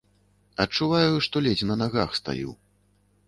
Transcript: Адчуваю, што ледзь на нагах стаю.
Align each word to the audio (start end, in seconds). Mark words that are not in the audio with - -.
Адчуваю, 0.63 1.13
што 1.27 1.43
ледзь 1.47 1.63
на 1.71 1.75
нагах 1.83 2.17
стаю. 2.23 2.51